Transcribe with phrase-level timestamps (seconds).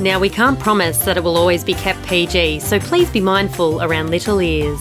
[0.00, 3.82] Now, we can't promise that it will always be kept PG, so please be mindful
[3.82, 4.80] around little ears.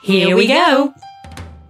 [0.00, 0.94] Here we go.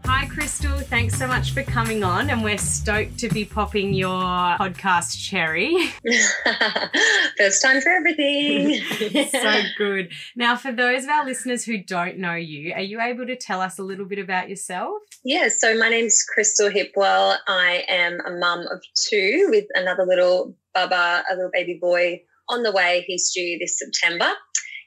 [0.04, 0.78] Hi, Crystal.
[0.78, 5.74] Thanks so much for coming on, and we're stoked to be popping your podcast cherry.
[7.38, 8.80] First time for everything.
[9.32, 10.12] so good.
[10.36, 13.62] Now, for those of our listeners who don't know you, are you able to tell
[13.62, 14.98] us a little bit about yourself?
[15.24, 17.36] Yeah, so my name's Crystal Hipwell.
[17.48, 22.62] I am a mum of two with another little baba, a little baby boy on
[22.62, 23.04] the way.
[23.06, 24.30] He's due this September.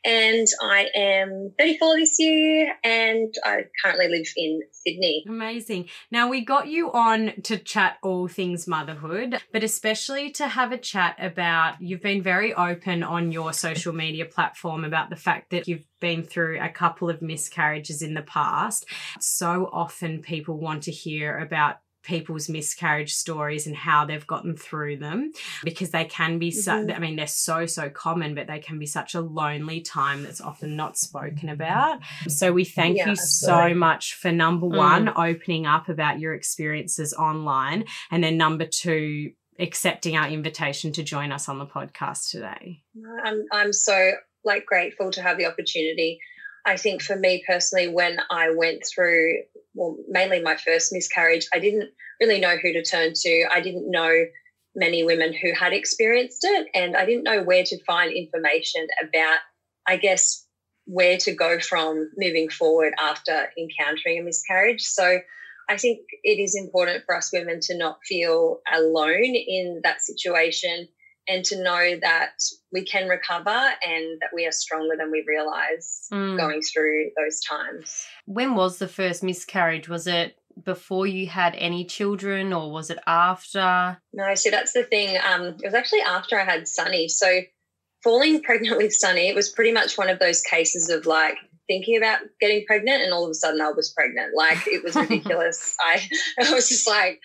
[0.06, 5.26] And I am 34 this year and I currently live in Sydney.
[5.28, 5.90] Amazing.
[6.12, 10.78] Now, we got you on to chat all things motherhood, but especially to have a
[10.78, 15.68] chat about you've been very open on your social media platform about the fact that
[15.68, 18.86] you've been through a couple of miscarriages in the past.
[19.20, 21.78] So often people want to hear about
[22.08, 25.32] people's miscarriage stories and how they've gotten through them
[25.64, 26.96] because they can be so mm-hmm.
[26.96, 30.40] i mean they're so so common but they can be such a lonely time that's
[30.40, 33.74] often not spoken about so we thank yeah, you absolutely.
[33.74, 34.78] so much for number mm.
[34.78, 35.30] one mm.
[35.30, 41.34] opening up about your experiences online and then number two accepting our invitation to join
[41.34, 42.82] us on the podcast today
[43.26, 44.14] i'm, I'm so
[44.46, 46.20] like grateful to have the opportunity
[46.68, 49.36] I think for me personally, when I went through,
[49.78, 51.90] well, mainly my first miscarriage, I didn't
[52.20, 53.46] really know who to turn to.
[53.52, 54.26] I didn't know
[54.76, 59.38] many women who had experienced it, and I didn't know where to find information about,
[59.88, 60.46] I guess,
[60.86, 64.82] where to go from moving forward after encountering a miscarriage.
[64.82, 65.20] So
[65.70, 70.88] I think it is important for us women to not feel alone in that situation
[71.28, 72.34] and to know that
[72.72, 76.38] we can recover and that we are stronger than we realize mm.
[76.38, 78.06] going through those times.
[78.26, 79.90] When was the first miscarriage?
[79.90, 83.98] Was it before you had any children or was it after?
[84.14, 85.18] No, see, that's the thing.
[85.18, 87.08] Um, it was actually after I had Sunny.
[87.08, 87.42] So,
[88.04, 91.38] falling pregnant with Sunny, it was pretty much one of those cases of like,
[91.68, 94.34] thinking about getting pregnant and all of a sudden I was pregnant.
[94.36, 95.76] Like it was ridiculous.
[95.80, 96.02] I,
[96.42, 97.20] I was just like,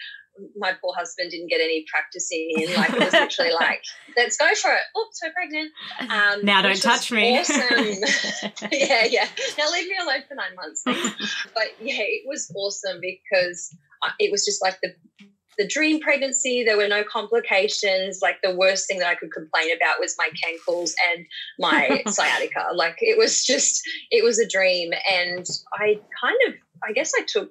[0.56, 2.74] my poor husband didn't get any practicing in.
[2.74, 3.82] Like it was literally like,
[4.16, 4.98] let's go for it.
[4.98, 5.72] Oops, we're pregnant.
[6.00, 7.38] Um, now don't touch me.
[7.38, 7.60] Awesome.
[8.72, 9.28] yeah, yeah.
[9.58, 10.82] Now leave me alone for nine months.
[11.54, 13.74] But yeah, it was awesome because
[14.18, 14.94] it was just like the
[15.58, 16.64] the dream pregnancy.
[16.64, 18.20] There were no complications.
[18.22, 21.26] Like the worst thing that I could complain about was my cankles and
[21.58, 22.68] my sciatica.
[22.74, 24.92] Like it was just, it was a dream.
[25.12, 27.50] And I kind of, I guess I took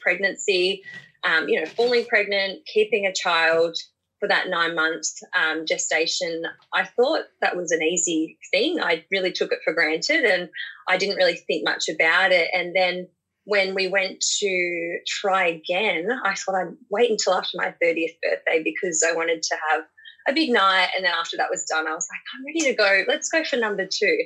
[0.00, 0.82] pregnancy
[1.24, 3.76] um, you know, falling pregnant, keeping a child
[4.22, 5.06] for that nine month
[5.36, 8.80] um, gestation, I thought that was an easy thing.
[8.80, 10.48] I really took it for granted and
[10.88, 12.48] I didn't really think much about it.
[12.52, 13.08] And then
[13.44, 18.62] when we went to try again, I thought I'd wait until after my 30th birthday
[18.62, 19.82] because I wanted to have
[20.28, 20.90] a big night.
[20.96, 23.04] And then after that was done, I was like, I'm ready to go.
[23.12, 24.18] Let's go for number two.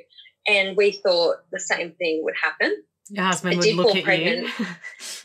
[0.47, 2.83] And we thought the same thing would happen.
[3.09, 4.49] Your husband would look at pregnant.
[4.59, 4.67] you.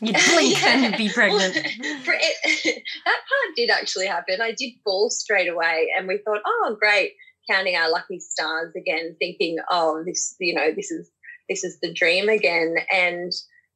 [0.00, 1.54] You'd blink and be pregnant.
[1.54, 4.40] Well, it, that part did actually happen.
[4.40, 7.12] I did fall straight away, and we thought, oh, great,
[7.50, 11.10] counting our lucky stars again, thinking, oh, this, you know, this is
[11.48, 13.32] this is the dream again, and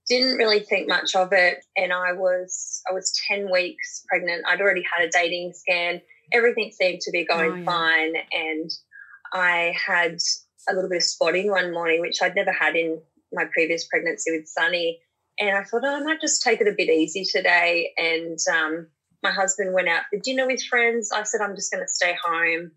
[0.08, 1.64] didn't really think much of it.
[1.76, 4.44] And I was I was ten weeks pregnant.
[4.46, 6.00] I'd already had a dating scan.
[6.32, 7.64] Everything seemed to be going oh, yeah.
[7.64, 8.70] fine, and
[9.32, 10.18] I had
[10.68, 13.00] a little bit of spotting one morning, which I'd never had in
[13.32, 15.00] my previous pregnancy with Sunny.
[15.38, 17.92] And I thought, oh, I might just take it a bit easy today.
[17.96, 18.86] And um,
[19.22, 21.10] my husband went out for dinner with friends.
[21.12, 22.72] I said, I'm just going to stay home.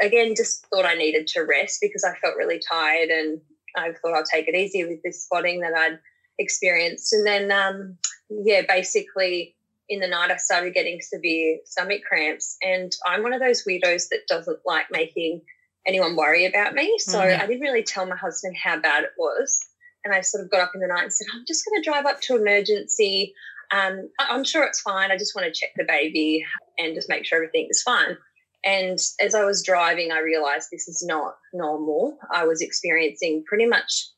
[0.00, 3.10] Again, just thought I needed to rest because I felt really tired.
[3.10, 3.40] And
[3.76, 5.98] I thought I'll take it easy with this spotting that I'd
[6.38, 7.12] experienced.
[7.12, 7.98] And then, um,
[8.28, 9.56] yeah, basically
[9.88, 12.56] in the night, I started getting severe stomach cramps.
[12.62, 15.42] And I'm one of those weirdos that doesn't like making
[15.86, 16.98] anyone worry about me.
[16.98, 17.40] So mm-hmm.
[17.40, 19.58] I didn't really tell my husband how bad it was.
[20.04, 21.90] And I sort of got up in the night and said, I'm just going to
[21.90, 23.34] drive up to emergency.
[23.70, 25.10] Um, I'm sure it's fine.
[25.10, 26.44] I just want to check the baby
[26.78, 28.16] and just make sure everything is fine.
[28.64, 32.18] And as I was driving, I realized this is not normal.
[32.32, 34.08] I was experiencing pretty much,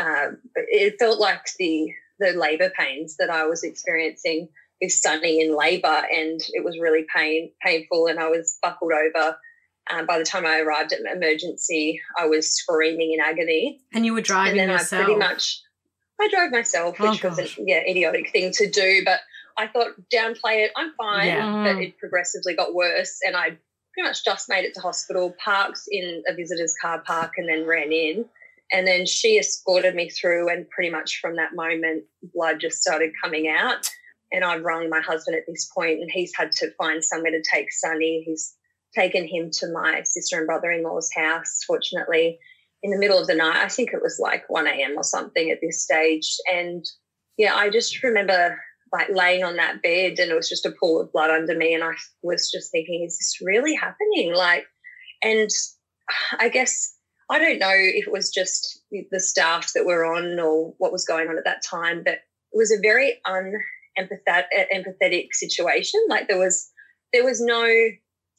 [0.00, 4.48] uh, it felt like the, the labor pains that I was experiencing
[4.80, 6.02] with Sunny in labor.
[6.12, 8.06] And it was really pain, painful.
[8.06, 9.36] And I was buckled over
[9.90, 13.80] um, by the time I arrived at emergency, I was screaming in agony.
[13.92, 15.02] And you were driving and then yourself.
[15.02, 15.60] I pretty much
[16.20, 19.02] I drove myself, Oh, which was an yeah idiotic thing to do.
[19.04, 19.20] But
[19.56, 20.72] I thought downplay it.
[20.76, 21.26] I'm fine.
[21.26, 21.64] Yeah.
[21.64, 23.56] But it progressively got worse, and I
[23.92, 27.66] pretty much just made it to hospital, parked in a visitor's car park, and then
[27.66, 28.24] ran in.
[28.74, 33.12] And then she escorted me through, and pretty much from that moment, blood just started
[33.22, 33.90] coming out.
[34.32, 37.42] And I've rung my husband at this point, and he's had to find somewhere to
[37.42, 38.22] take Sonny.
[38.24, 38.54] He's
[38.94, 42.38] taken him to my sister and brother in law's house, fortunately,
[42.82, 43.56] in the middle of the night.
[43.56, 44.94] I think it was like 1 a.m.
[44.96, 46.36] or something at this stage.
[46.52, 46.84] And
[47.38, 48.58] yeah, I just remember
[48.92, 51.74] like laying on that bed and it was just a pool of blood under me.
[51.74, 51.92] And I
[52.22, 54.34] was just thinking, is this really happening?
[54.34, 54.66] Like,
[55.22, 55.48] and
[56.38, 56.94] I guess
[57.30, 61.06] I don't know if it was just the staff that were on or what was
[61.06, 64.44] going on at that time, but it was a very unempathetic
[64.74, 66.00] empathetic situation.
[66.08, 66.70] Like there was
[67.12, 67.66] there was no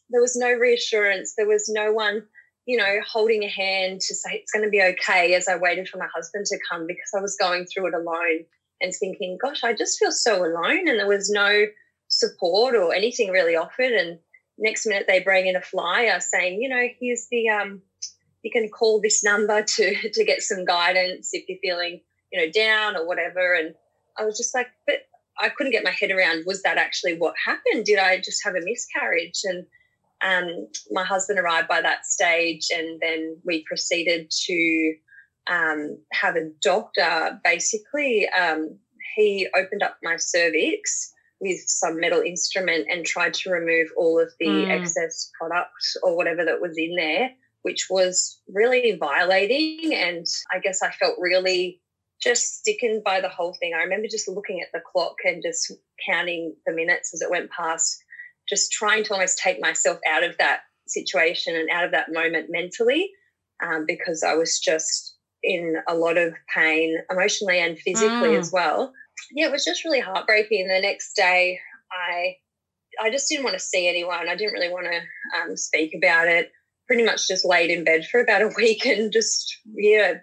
[0.10, 1.34] there was no reassurance.
[1.36, 2.24] There was no one,
[2.66, 5.88] you know, holding a hand to say it's going to be okay as I waited
[5.88, 8.46] for my husband to come because I was going through it alone
[8.82, 10.88] and thinking, gosh, I just feel so alone.
[10.88, 11.66] And there was no
[12.10, 13.92] support or anything really offered.
[13.92, 14.20] And
[14.58, 17.82] next minute they bring in a flyer saying, you know, here's the um
[18.44, 22.02] you can call this number to to get some guidance if you're feeling,
[22.32, 23.56] you know, down or whatever.
[23.56, 23.74] And
[24.18, 25.08] I was just like, but
[25.40, 27.86] I couldn't get my head around was that actually what happened?
[27.86, 29.42] Did I just have a miscarriage?
[29.44, 29.66] And
[30.24, 34.96] um, my husband arrived by that stage, and then we proceeded to
[35.48, 37.40] um, have a doctor.
[37.44, 38.78] Basically, um,
[39.16, 41.12] he opened up my cervix
[41.42, 44.72] with some metal instrument and tried to remove all of the Mm.
[44.72, 45.70] excess product
[46.02, 47.32] or whatever that was in there,
[47.64, 49.94] which was really violating.
[49.94, 51.82] And I guess I felt really
[52.22, 53.74] just sickened by the whole thing.
[53.74, 55.74] I remember just looking at the clock and just
[56.10, 58.03] counting the minutes as it went past,
[58.50, 62.48] just trying to almost take myself out of that situation and out of that moment
[62.50, 63.10] mentally
[63.64, 68.40] um, because I was just in a lot of pain emotionally and physically Mm.
[68.40, 68.94] as well.
[69.32, 70.62] Yeah, it was just really heartbreaking.
[70.62, 71.60] And the next day,
[71.92, 72.36] I
[73.02, 74.30] I just didn't want to see anyone.
[74.30, 76.52] I didn't really want to um, speak about it.
[76.88, 80.16] Pretty much just laid in bed for about a week and just yeah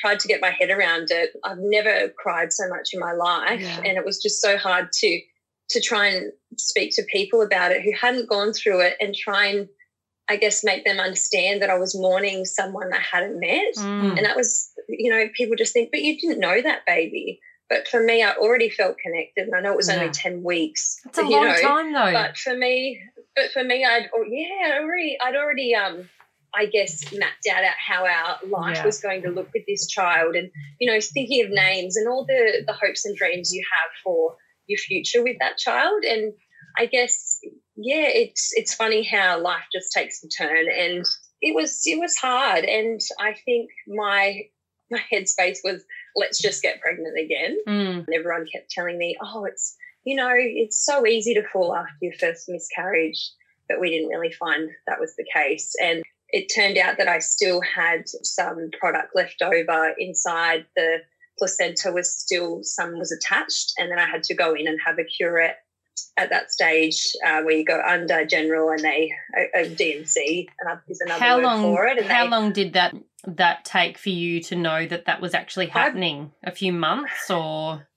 [0.00, 1.30] tried to get my head around it.
[1.44, 3.78] I've never cried so much in my life, Yeah.
[3.84, 5.20] and it was just so hard to
[5.74, 9.46] to try and speak to people about it who hadn't gone through it and try
[9.46, 9.68] and
[10.26, 13.74] I guess make them understand that I was mourning someone I hadn't met.
[13.76, 14.16] Mm.
[14.16, 17.40] And that was, you know, people just think, but you didn't know that baby.
[17.68, 19.96] But for me, I already felt connected, and I know it was Yeah.
[19.96, 21.00] only ten weeks.
[21.06, 22.12] It's a long know, time though.
[22.12, 23.00] But for me,
[23.36, 26.08] but for me, I'd oh, yeah, I'd already, I'd already, um,
[26.54, 28.86] I guess mapped out how our life Yeah.
[28.86, 32.24] was going to look with this child, and you know, thinking of names and all
[32.24, 34.36] the the hopes and dreams you have for
[34.66, 36.32] your future with that child, and
[36.78, 37.38] I guess
[37.76, 41.04] yeah, it's it's funny how life just takes a turn, and
[41.40, 44.42] it was it was hard, and I think my
[44.90, 45.84] my headspace was
[46.16, 47.58] let's just get pregnant again.
[47.68, 48.06] Mm.
[48.06, 51.94] And everyone kept telling me, oh, it's, you know, it's so easy to fall after
[52.02, 53.30] your first miscarriage.
[53.68, 55.72] But we didn't really find that was the case.
[55.82, 60.66] And it turned out that I still had some product left over inside.
[60.76, 60.98] The
[61.38, 63.72] placenta was still, some was attached.
[63.78, 65.58] And then I had to go in and have a curette
[66.16, 70.78] at that stage uh, where you go under general and they, a, a D&C and
[70.88, 71.62] is another How word long?
[71.62, 71.98] for it.
[71.98, 72.94] And How they, long did that
[73.26, 76.32] that take for you to know that that was actually happening?
[76.44, 77.88] A few months or?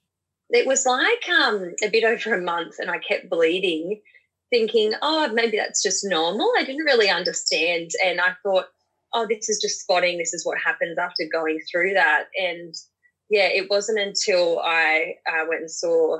[0.49, 4.01] it was like um, a bit over a month and I kept bleeding,
[4.49, 6.51] thinking, oh, maybe that's just normal.
[6.57, 7.91] I didn't really understand.
[8.05, 8.67] And I thought,
[9.13, 10.17] oh, this is just spotting.
[10.17, 12.25] This is what happens after going through that.
[12.37, 12.73] And
[13.29, 16.17] yeah, it wasn't until I uh, went and saw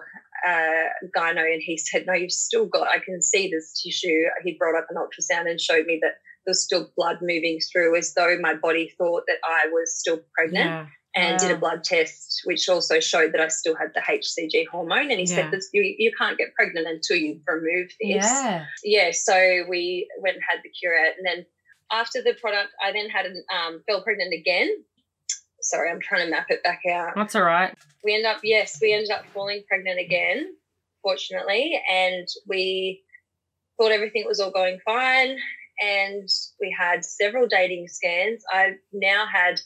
[0.47, 0.83] uh,
[1.15, 4.23] gyno and he said, no, you've still got, I can see this tissue.
[4.43, 7.95] He brought up an ultrasound and showed me that there was still blood moving through
[7.97, 10.85] as though my body thought that I was still pregnant Yeah.
[11.15, 15.09] and did a blood test, which also showed that I still had the HCG hormone.
[15.11, 15.35] And he Yeah.
[15.35, 18.25] said, this, you, you can't get pregnant until you remove this.
[18.25, 18.65] Yeah.
[18.83, 21.15] Yeah, so we went and had the curette.
[21.17, 21.45] And then
[21.91, 24.69] after the product, I then had an, um, fell pregnant again.
[25.69, 27.13] Sorry, I'm trying to map it back out.
[27.15, 27.73] That's all right.
[28.03, 30.55] We ended up, yes, we ended up falling pregnant again,
[31.03, 31.81] fortunately.
[31.91, 33.03] And we
[33.77, 35.37] thought everything was all going fine.
[35.81, 36.27] And
[36.59, 38.43] we had several dating scans.
[38.51, 39.59] I now had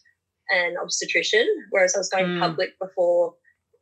[0.49, 2.39] an obstetrician, whereas I was going Mm.
[2.39, 3.35] public before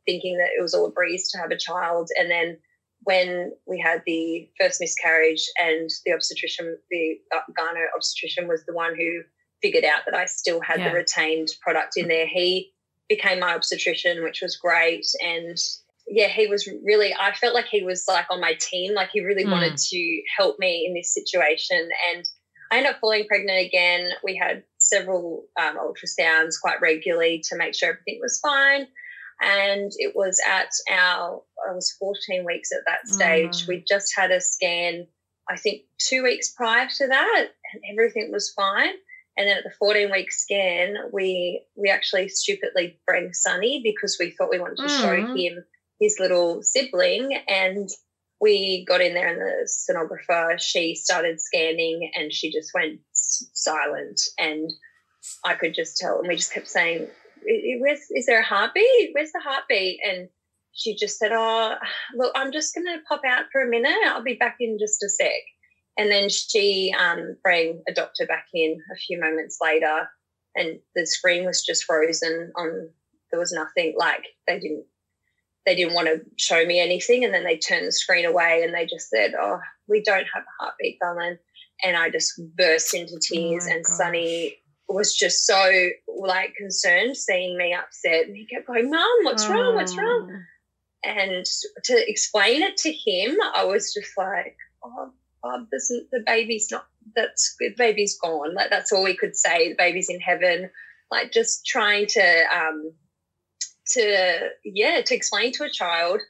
[0.06, 2.10] thinking that it was all a breeze to have a child.
[2.18, 2.58] And then
[3.04, 8.74] when we had the first miscarriage and the obstetrician, the uh, gyno obstetrician was the
[8.74, 9.22] one who
[9.62, 10.88] figured out that I still had Yeah.
[10.90, 12.26] the retained product in there.
[12.26, 12.72] He
[13.08, 15.06] became my obstetrician, which was great.
[15.22, 15.58] And
[16.06, 18.94] yeah, he was really, I felt like he was like on my team.
[18.94, 19.52] Like he really Mm.
[19.52, 21.88] wanted to help me in this situation.
[22.12, 22.24] And
[22.70, 24.12] I ended up falling pregnant again.
[24.22, 28.86] We had several um, ultrasounds quite regularly to make sure everything was fine.
[29.42, 33.64] And it was at our, I was 14 weeks at that stage.
[33.64, 33.68] Mm.
[33.68, 35.06] We just had a scan,
[35.48, 38.94] I think two weeks prior to that, and everything was fine.
[39.36, 44.30] And then at the 14 week scan, we we actually stupidly bring Sunny because we
[44.30, 45.00] thought we wanted to mm.
[45.00, 45.64] show him
[46.00, 47.38] his little sibling.
[47.48, 47.88] And
[48.40, 54.20] we got in there and the sonographer, she started scanning and she just went silent.
[54.38, 54.70] And
[55.44, 57.06] I could just tell, and we just kept saying,
[57.42, 59.10] Where's, is there a heartbeat?
[59.12, 60.00] Where's the heartbeat?
[60.06, 60.28] And
[60.72, 61.74] she just said, Oh,
[62.14, 63.96] look, I'm just going to pop out for a minute.
[64.06, 65.30] I'll be back in just a sec.
[65.98, 70.08] And then she um, bring a doctor back in a few moments later,
[70.54, 72.52] and the screen was just frozen.
[72.56, 72.88] On
[73.30, 74.84] there was nothing like they didn't
[75.66, 78.74] they didn't want to show me anything, and then they turned the screen away and
[78.74, 81.38] they just said, "Oh, we don't have a heartbeat, darling."
[81.84, 83.96] And I just burst into tears, oh and gosh.
[83.96, 84.56] Sunny
[84.88, 89.52] was just so like concerned seeing me upset, and he kept going, "Mom, what's oh.
[89.52, 89.74] wrong?
[89.74, 90.40] What's wrong?" Oh.
[91.02, 91.46] And
[91.84, 95.12] to explain it to him, I was just like, "Oh,
[95.44, 98.54] oh, this the baby's not that's the baby's gone.
[98.54, 99.70] Like that's all we could say.
[99.70, 100.70] The baby's in heaven.
[101.10, 102.92] Like just trying to um
[103.88, 106.20] to yeah to explain to a child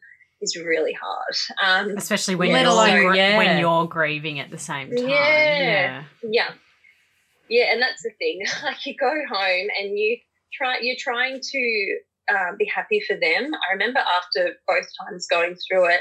[0.40, 1.34] is really hard.
[1.62, 3.36] Um, Especially when let alone yeah.
[3.36, 5.08] when you're grieving at the same time.
[5.08, 6.50] Yeah, yeah, yeah,
[7.48, 7.64] yeah.
[7.72, 8.42] And that's the thing.
[8.62, 10.18] Like you go home and you
[10.52, 10.78] try.
[10.80, 11.98] You're trying to
[12.30, 13.52] um, be happy for them.
[13.54, 16.00] I remember after both times going through it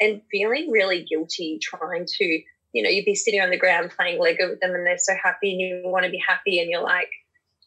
[0.00, 2.24] and feeling really guilty trying to,
[2.72, 5.14] you know, you'd be sitting on the ground playing Lego with them and they're so
[5.22, 7.10] happy and you want to be happy and you're like,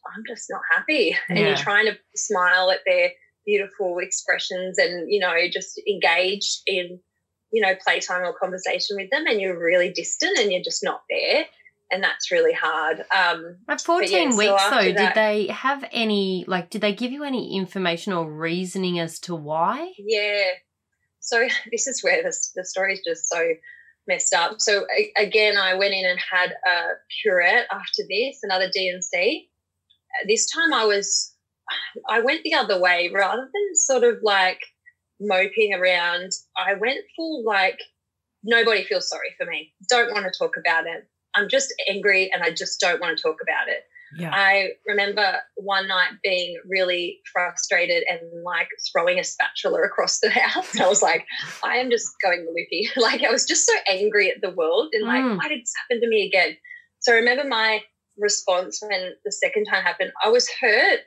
[0.06, 1.16] I'm just not happy.
[1.30, 1.36] Yeah.
[1.36, 3.12] And you're trying to smile at their
[3.46, 7.00] beautiful expressions and, you know, just engage in,
[7.52, 11.04] you know, playtime or conversation with them and you're really distant and you're just not
[11.10, 11.46] there.
[11.92, 13.04] And that's really hard.
[13.16, 16.94] Um, At 14 yeah, weeks, so though, that, did they have any, like, did they
[16.94, 19.92] give you any information or reasoning as to why?
[20.00, 20.44] Yeah.
[21.24, 23.54] So this is where the, the story is just so
[24.08, 24.60] messed up.
[24.60, 24.86] So
[25.18, 26.90] again, I went in and had a
[27.24, 29.50] curette after this, another D&C.
[30.28, 31.34] This time I was,
[32.10, 34.60] I went the other way rather than sort of like
[35.20, 36.32] moping around.
[36.58, 37.80] I went full like,
[38.44, 39.74] nobody feels sorry for me.
[39.90, 41.08] Don't want to talk about it.
[41.34, 43.86] I'm just angry and I just don't want to talk about it.
[44.18, 44.32] Yeah.
[44.34, 50.80] I remember one night being really frustrated and like throwing a spatula across the house.
[50.80, 51.26] I was like,
[51.64, 52.90] I am just going loopy.
[52.98, 55.38] like I was just so angry at the world and like, mm.
[55.38, 56.56] why did this happen to me again?
[57.00, 57.82] So I remember my
[58.18, 61.00] response when the second time happened, I was hurt,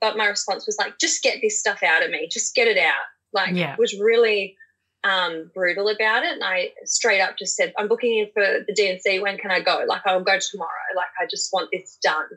[0.00, 2.78] but my response was like, just get this stuff out of me, just get it
[2.78, 2.92] out.
[3.32, 3.76] Like yeah.
[3.78, 4.56] was really
[5.04, 6.32] um, brutal about it.
[6.32, 9.20] And I straight up just said, I'm booking in for the D&C.
[9.20, 9.84] When can I go?
[9.86, 10.70] Like, I'll go tomorrow.
[10.96, 12.28] Like, I just want this done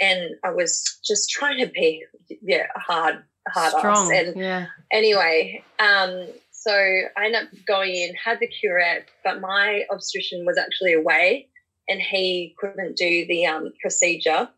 [0.00, 2.04] and I was just trying to be
[2.42, 4.26] yeah hard hard Strong, ass.
[4.26, 4.66] And yeah.
[4.92, 10.58] anyway, um, so I ended up going in, had the curette, but my obstetrician was
[10.58, 11.48] actually away,
[11.88, 14.48] and he couldn't do the um, procedure.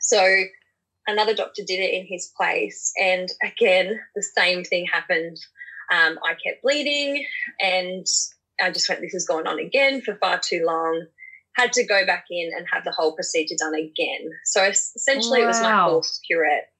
[0.00, 0.44] So
[1.06, 5.38] another doctor did it in his place, and again the same thing happened.
[5.92, 7.26] Um, I kept bleeding,
[7.60, 8.06] and
[8.60, 11.06] I just went, "This has gone on again for far too long."
[11.54, 14.30] Had to go back in and have the whole procedure done again.
[14.44, 15.44] So essentially, wow.
[15.44, 16.70] it was my fourth curette.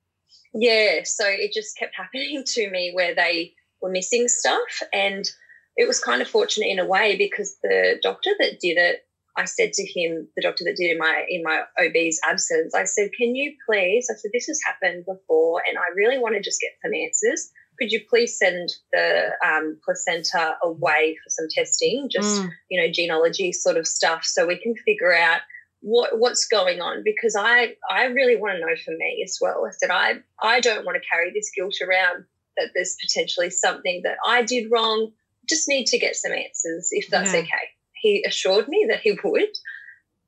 [0.53, 5.31] Yeah, so it just kept happening to me where they were missing stuff, and
[5.77, 9.01] it was kind of fortunate in a way because the doctor that did it,
[9.37, 12.85] I said to him, the doctor that did in my in my OB's absence, I
[12.85, 16.41] said, "Can you please?" I said, "This has happened before, and I really want to
[16.41, 22.09] just get some answers." Could you please send the um, placenta away for some testing,
[22.11, 22.51] just mm.
[22.71, 25.41] you know genealogy sort of stuff, so we can figure out
[25.81, 29.67] what what's going on because I I really want to know for me as well.
[29.67, 32.25] I said I I don't want to carry this guilt around
[32.57, 35.13] that there's potentially something that I did wrong.
[35.49, 37.41] Just need to get some answers if that's yeah.
[37.41, 37.69] okay.
[37.93, 39.57] He assured me that he would.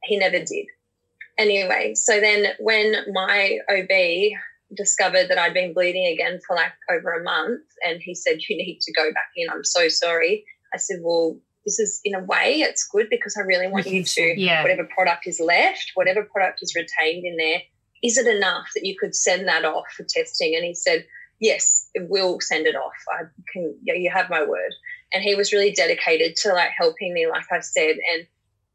[0.05, 0.67] He never did.
[1.39, 4.39] Anyway, so then when my OB
[4.75, 7.63] discovered that I'd been bleeding again for like over a month.
[7.85, 9.49] And he said, You need to go back in.
[9.51, 10.45] I'm so sorry.
[10.75, 14.05] I said, Well, this is in a way it's good because I really want you
[14.05, 14.63] to yeah.
[14.63, 17.61] whatever product is left, whatever product is retained in there,
[18.03, 20.55] is it enough that you could send that off for testing?
[20.55, 21.07] And he said,
[21.39, 22.95] Yes, it will send it off.
[23.11, 24.73] I can yeah, you have my word.
[25.13, 27.97] And he was really dedicated to like helping me, like I said.
[28.15, 28.27] And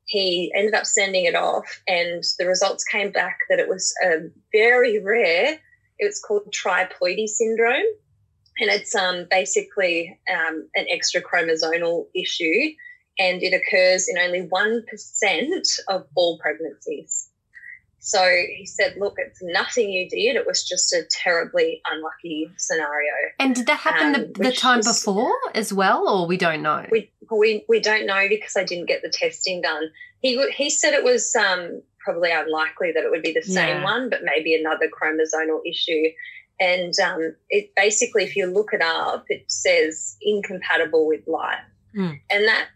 [0.05, 4.29] he ended up sending it off and the results came back that it was a
[4.51, 5.60] very rare
[6.01, 7.86] it's called triploidy syndrome,
[8.60, 12.74] and it's um, basically um, an extra chromosomal issue.
[13.20, 17.29] and it occurs in only 1% of all pregnancies.
[18.03, 18.20] So
[18.58, 20.36] he said, Look, it's nothing you did.
[20.36, 23.12] It was just a terribly unlucky scenario.
[23.38, 26.63] And did that happen um, the, the time was, before as well, or we don't
[26.63, 26.88] know?
[26.89, 29.84] We, we, we don't know because I didn't get the testing done.
[30.20, 33.84] He, he said it was um, probably unlikely that it would be the same yeah.
[33.84, 36.10] one, but maybe another chromosomal issue.
[36.60, 41.60] And um, it basically, if you look it up, it says incompatible with life.
[41.96, 42.20] Mm.
[42.29, 42.67] And that,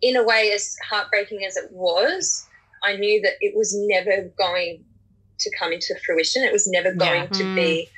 [0.00, 2.46] in a way, as heartbreaking as it was,
[2.82, 4.84] I knew that it was never going
[5.38, 6.42] to come into fruition.
[6.42, 7.28] It was never going yeah.
[7.28, 7.54] to mm.
[7.54, 7.88] be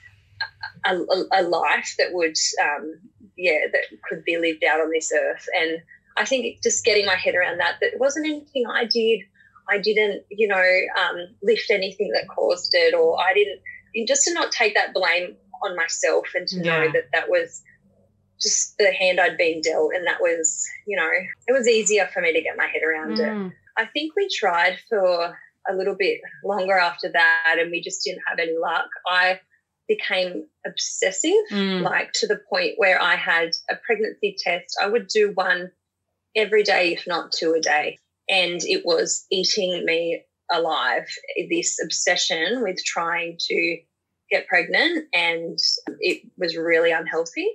[0.85, 2.95] a, a, a, life that would, um,
[3.37, 5.47] yeah, that could be lived out on this earth.
[5.59, 5.83] And
[6.17, 9.21] I think just getting my head around that, that it wasn't anything I did.
[9.69, 13.61] I didn't, you know, um, lift anything that caused it, or I didn't,
[14.07, 16.63] just to not take that blame on myself and to yeah.
[16.63, 17.63] know that that was
[18.41, 19.93] just the hand I'd been dealt.
[19.95, 21.11] And that was, you know,
[21.47, 23.49] it was easier for me to get my head around mm.
[23.49, 23.53] it.
[23.77, 25.37] I think we tried for
[25.69, 28.89] a little bit longer after that and we just didn't have any luck.
[29.09, 29.41] I
[29.89, 31.83] became obsessive, mm.
[31.83, 34.77] like to the point where I had a pregnancy test.
[34.83, 35.71] I would do one
[36.35, 37.99] every day, if not two a day.
[38.29, 41.07] And it was eating me alive,
[41.51, 43.79] this obsession with trying to
[44.31, 45.07] get pregnant.
[45.13, 45.59] And
[46.01, 47.49] it was really unhealthy.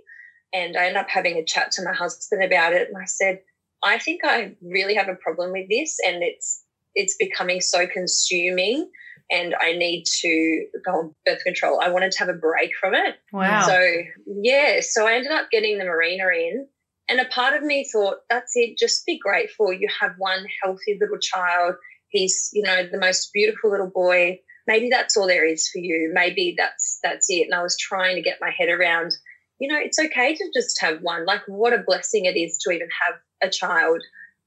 [0.54, 2.88] And I ended up having a chat to my husband about it.
[2.88, 3.40] And I said,
[3.84, 6.64] I think I really have a problem with this, and it's
[6.94, 8.90] it's becoming so consuming.
[9.32, 11.80] And I need to go on birth control.
[11.82, 13.16] I wanted to have a break from it.
[13.32, 13.66] Wow.
[13.66, 13.80] So
[14.28, 16.68] yeah, so I ended up getting the Mirena in,
[17.12, 18.78] and a part of me thought, that's it.
[18.78, 19.74] Just be grateful.
[19.74, 21.76] You have one healthy little child.
[22.08, 24.40] He's, you know, the most beautiful little boy.
[24.66, 26.10] Maybe that's all there is for you.
[26.14, 27.48] Maybe that's that's it.
[27.48, 29.12] And I was trying to get my head around,
[29.60, 31.26] you know, it's okay to just have one.
[31.26, 34.02] Like what a blessing it is to even have a child.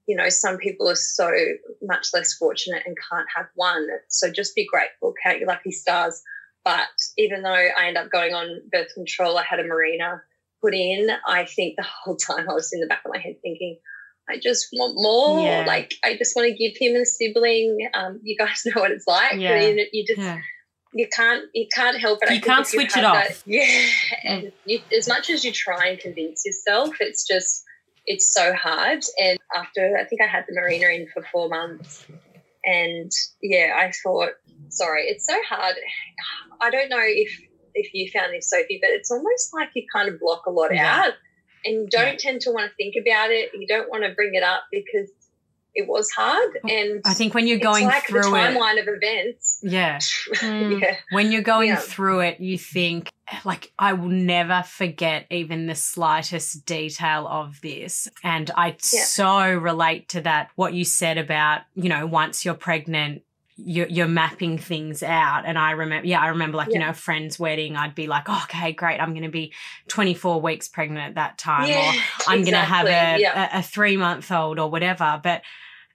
[0.06, 1.30] You know, some people are so
[1.83, 3.87] much less fortunate and can't have one.
[4.09, 6.23] So just be grateful, count your lucky stars.
[6.65, 10.21] But even though I end up going on birth control, I had a Mirena
[10.65, 11.09] put in.
[11.27, 13.79] I think the whole time I was in the back of my head thinking,
[14.29, 15.45] I just want more.
[15.45, 15.65] Yeah.
[15.67, 17.89] Like I just want to give him a sibling.
[17.93, 19.35] Um, you guys know what it's like.
[19.35, 19.61] Yeah.
[19.61, 20.41] You, you just yeah.
[20.95, 22.33] you can't you can't help it.
[22.33, 23.15] You can't switch it off.
[23.15, 23.89] That, yeah,
[24.25, 27.65] and you, as much as you try and convince yourself, it's just
[28.07, 29.05] it's so hard.
[29.21, 32.07] And after I think I had the Mirena in for four months,
[32.65, 33.11] and
[33.43, 34.31] yeah, I thought,
[34.69, 35.77] sorry, it's so hard.
[36.63, 37.39] I don't know if
[37.75, 40.75] if you found this, Sophie, but it's almost like you kind of block a lot
[40.75, 41.04] yeah.
[41.06, 41.15] out,
[41.65, 42.17] and you don't yeah.
[42.17, 43.50] tend to want to think about it.
[43.54, 45.10] You don't want to bring it up because
[45.75, 49.60] it was hard and i think when you're going like through the timeline of events
[49.63, 49.99] yeah.
[50.34, 50.80] Mm.
[50.80, 51.76] yeah when you're going yeah.
[51.76, 53.10] through it you think
[53.45, 59.04] like i will never forget even the slightest detail of this and i yeah.
[59.04, 63.23] so relate to that what you said about you know once you're pregnant
[63.56, 65.45] you're, you're mapping things out.
[65.47, 66.75] And I remember, yeah, I remember like, yeah.
[66.75, 69.00] you know, a friend's wedding, I'd be like, oh, okay, great.
[69.00, 69.52] I'm going to be
[69.88, 71.69] 24 weeks pregnant at that time.
[71.69, 71.93] Yeah, or
[72.28, 72.43] I'm exactly.
[72.43, 73.56] going to have a, yeah.
[73.56, 75.21] a, a three month old or whatever.
[75.23, 75.43] But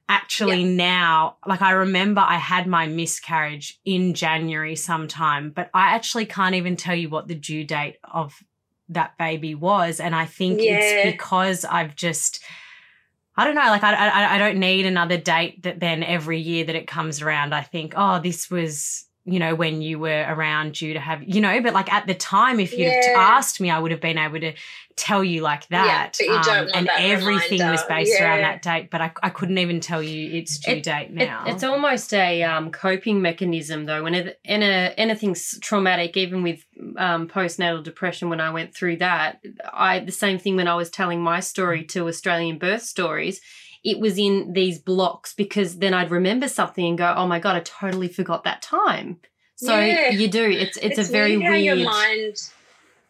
[0.10, 6.26] actually now like i remember i had my miscarriage in january sometime but i actually
[6.26, 8.44] can't even tell you what the due date of
[8.90, 12.44] that baby was and i think it's because i've just
[13.40, 16.66] i don't know like I, I i don't need another date that then every year
[16.66, 17.54] that it comes around.
[17.54, 21.42] I think oh this was you know, when you were around you to have, you
[21.42, 23.14] know, but like at the time, if you'd yeah.
[23.16, 24.54] asked me, I would have been able to
[24.96, 26.18] tell you like that.
[26.20, 27.72] Yeah, um, and everything reminder.
[27.72, 28.26] was based yeah.
[28.26, 31.46] around that date, but I, I couldn't even tell you its due it, date now.
[31.46, 34.04] It, it's almost a um, coping mechanism, though.
[34.04, 36.66] When it, in a, anything's traumatic, even with
[36.98, 40.90] um, postnatal depression, when I went through that, I the same thing when I was
[40.90, 43.42] telling my story to Australian birth stories
[43.84, 47.56] it was in these blocks because then I'd remember something and go, oh my God,
[47.56, 49.20] I totally forgot that time.
[49.56, 50.10] So yeah.
[50.10, 50.44] you do.
[50.44, 51.52] It's, it's, it's a very weird.
[51.52, 52.36] How your mind,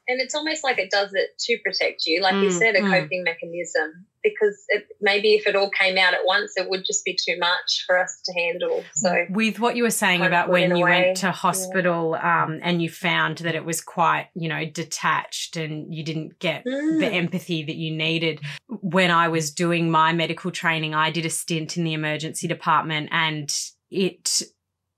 [0.08, 2.21] and it's almost like it does it to protect you.
[2.21, 2.89] Like mm, you said, a mm.
[2.89, 7.03] coping mechanism because it, maybe if it all came out at once, it would just
[7.05, 8.84] be too much for us to handle.
[8.93, 12.43] So, with what you were saying about when you went to hospital yeah.
[12.43, 16.65] um, and you found that it was quite, you know, detached and you didn't get
[16.65, 16.99] mm.
[16.99, 18.41] the empathy that you needed.
[18.67, 23.10] When I was doing my medical training, I did a stint in the emergency department
[23.12, 23.53] and
[23.89, 24.41] it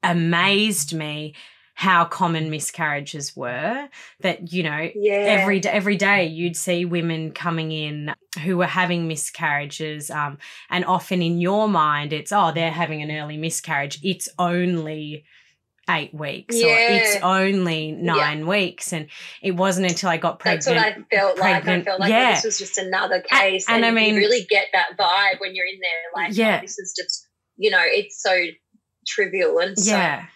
[0.03, 1.35] amazed me
[1.81, 3.89] how common miscarriages were
[4.19, 5.13] that you know yeah.
[5.13, 8.13] every every day you'd see women coming in
[8.43, 10.37] who were having miscarriages um,
[10.69, 15.25] and often in your mind it's oh they're having an early miscarriage it's only
[15.89, 16.67] eight weeks yeah.
[16.67, 18.45] or it's only nine yeah.
[18.45, 18.93] weeks.
[18.93, 19.07] And
[19.41, 20.65] it wasn't until I got pregnant.
[20.65, 21.81] That's what I felt pregnant, like.
[21.81, 22.29] I felt like yeah.
[22.29, 23.65] oh, this was just another case.
[23.67, 26.59] And, and, and I mean, really get that vibe when you're in there, like, yeah.
[26.59, 28.37] Oh, this is just, you know, it's so
[29.07, 30.21] trivial and yeah.
[30.21, 30.27] so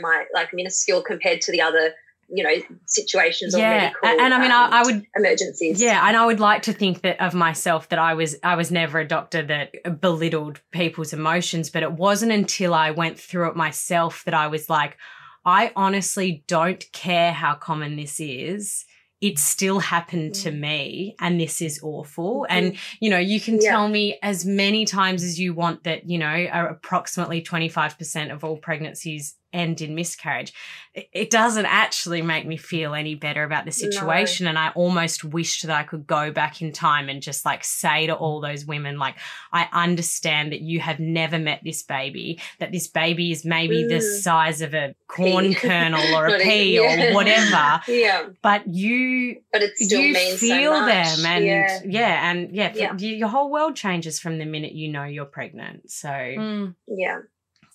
[0.00, 1.94] my, like minuscule compared to the other
[2.30, 3.70] you know situations yeah.
[3.70, 6.62] medical and, and I mean um, I, I, would emergencies yeah and I would like
[6.62, 10.60] to think that of myself that I was I was never a doctor that belittled
[10.70, 14.98] people's emotions but it wasn't until I went through it myself that I was like
[15.46, 18.84] I honestly don't care how common this is
[19.20, 20.60] it still happened to mm.
[20.60, 22.56] me and this is awful mm-hmm.
[22.56, 23.70] and you know you can yeah.
[23.70, 28.58] tell me as many times as you want that you know approximately 25% of all
[28.58, 30.52] pregnancies end in miscarriage
[30.94, 34.50] it doesn't actually make me feel any better about the situation no.
[34.50, 38.06] and i almost wished that i could go back in time and just like say
[38.06, 39.14] to all those women like
[39.52, 43.88] i understand that you have never met this baby that this baby is maybe mm.
[43.88, 47.10] the size of a corn kernel or a pea yeah.
[47.10, 51.80] or whatever yeah but you but it still you means feel so them and yeah,
[51.86, 52.94] yeah and yeah, yeah.
[52.94, 56.74] your whole world changes from the minute you know you're pregnant so mm.
[56.86, 57.20] yeah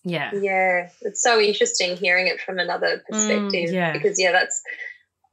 [0.04, 0.32] yeah.
[0.34, 0.90] Yeah.
[1.02, 3.70] It's so interesting hearing it from another mm, perspective.
[3.70, 3.94] Mm, yeah.
[3.94, 4.62] Because yeah, that's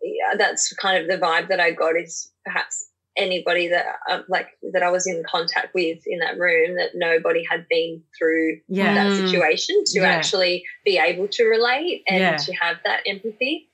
[0.03, 4.49] yeah, that's kind of the vibe that I got is perhaps anybody that uh, like
[4.73, 8.95] that I was in contact with in that room that nobody had been through yeah.
[8.95, 9.27] that mm.
[9.27, 10.09] situation to yeah.
[10.09, 13.69] actually be able to relate and to have that empathy.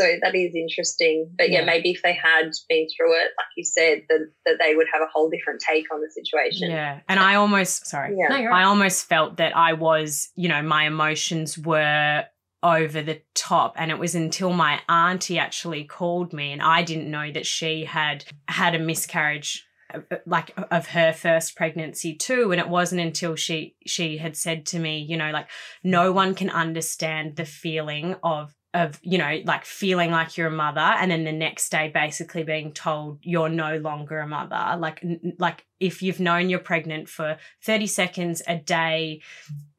[0.00, 1.30] So that is interesting.
[1.36, 1.60] But yeah.
[1.60, 1.66] yeah.
[1.66, 5.02] maybe if they had been through it, like you said, that, that they would have
[5.02, 6.70] a whole different take on the situation.
[6.70, 7.00] Yeah.
[7.08, 8.28] And I almost, sorry, yeah.
[8.28, 8.62] No, right.
[8.62, 12.24] I almost felt that I was, you know, my emotions were
[12.62, 17.10] over the top and it was until my auntie actually called me and I didn't
[17.10, 22.52] know that she had had a miscarriage uh, uh, like of her first pregnancy too
[22.52, 25.48] and it wasn't until she she had said to me you know like
[25.82, 30.50] no one can understand the feeling of of you know like feeling like you're a
[30.50, 35.04] mother and then the next day basically being told you're no longer a mother like
[35.38, 39.22] like if you've known you're pregnant for 30 seconds a day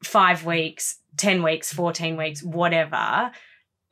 [0.04, 3.30] 5 weeks 10 weeks 14 weeks whatever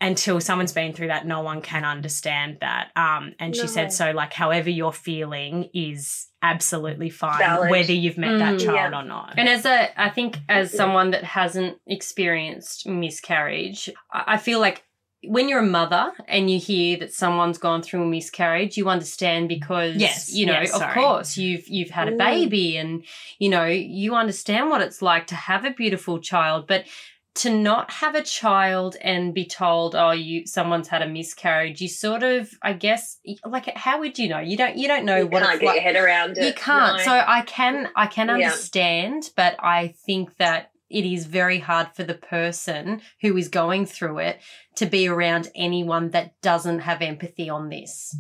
[0.03, 3.69] until someone's been through that no one can understand that um and she no.
[3.69, 7.71] said so like however you're feeling is absolutely fine Valid.
[7.71, 9.01] whether you've met mm, that child yeah.
[9.01, 14.61] or not and as a i think as someone that hasn't experienced miscarriage i feel
[14.61, 14.85] like
[15.25, 19.49] when you're a mother and you hear that someone's gone through a miscarriage, you understand
[19.49, 22.19] because yes, you know, yes, of course, you've you've had a mm.
[22.19, 23.05] baby and
[23.39, 26.85] you know, you understand what it's like to have a beautiful child, but
[27.33, 31.89] to not have a child and be told, oh, you someone's had a miscarriage, you
[31.89, 34.41] sort of, I guess, like how would you know?
[34.41, 35.75] You don't, you don't know you what can't it's get like.
[35.77, 36.45] your head around it.
[36.45, 36.99] You can't.
[36.99, 37.05] No.
[37.05, 39.31] So I can, I can understand, yeah.
[39.37, 44.19] but I think that it is very hard for the person who is going through
[44.19, 44.41] it
[44.77, 48.17] to be around anyone that doesn't have empathy on this.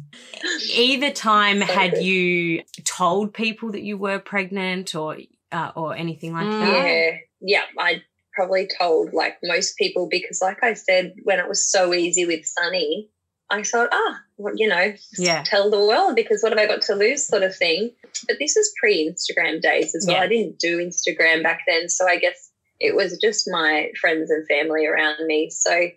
[0.75, 5.19] Either time had you told people that you were pregnant or
[5.53, 6.85] uh, or anything like that?
[6.85, 8.03] Yeah, yeah, I
[8.35, 12.47] probably told like most people because, like I said, when it was so easy with
[12.47, 13.11] Sunny,
[13.51, 15.43] I thought, ah, well, you know, yeah.
[15.43, 17.91] tell the world because what have I got to lose, sort of thing.
[18.29, 20.17] But this is pre Instagram days as well.
[20.17, 20.23] Yeah.
[20.23, 22.50] I didn't do Instagram back then, so I guess
[22.81, 25.51] it was just my friends and family around me.
[25.51, 25.89] So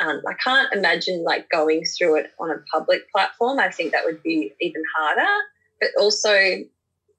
[0.00, 3.60] um, I can't imagine like going through it on a public platform.
[3.60, 5.30] I think that would be even harder.
[5.80, 6.36] But also,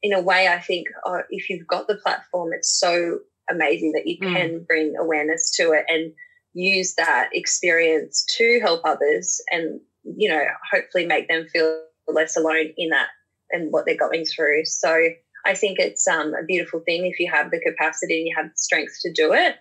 [0.04, 4.08] in a way, I think oh, if you've got the platform, it's so amazing that
[4.08, 4.34] you mm.
[4.34, 6.12] can bring awareness to it and
[6.54, 12.74] use that experience to help others and, you know, hopefully make them feel less alone
[12.78, 13.10] in that
[13.52, 14.66] and what they're going through.
[14.66, 15.10] So
[15.46, 18.48] I think it's um, a beautiful thing if you have the capacity and you have
[18.48, 19.56] the strength to do it.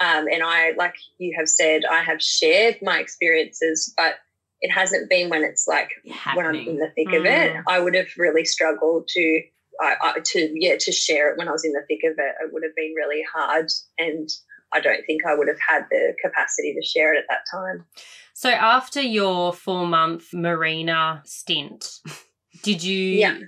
[0.00, 4.14] Um, and I, like you have said, I have shared my experiences, but
[4.60, 6.36] it hasn't been when it's like Happening.
[6.36, 7.18] when I'm in the thick mm.
[7.18, 7.54] of it.
[7.54, 7.62] Mm.
[7.68, 9.42] I would have really struggled to,
[9.80, 12.34] I, I, to yeah, to share it when I was in the thick of it.
[12.42, 14.28] It would have been really hard, and
[14.72, 17.84] I don't think I would have had the capacity to share it at that time.
[18.34, 22.00] So after your four month Mirena stint.
[22.62, 22.96] Did you?
[22.96, 23.38] Yeah.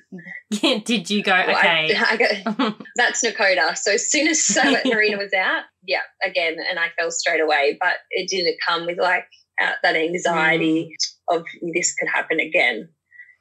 [0.85, 1.33] did you go?
[1.33, 3.77] Well, okay, I, I go, that's Nakota.
[3.77, 7.77] So as soon as so Mirena was out, yeah, again, and I fell straight away.
[7.81, 9.27] But it didn't come with like
[9.62, 10.96] uh, that anxiety
[11.31, 11.37] mm.
[11.37, 11.44] of
[11.75, 12.88] this could happen again.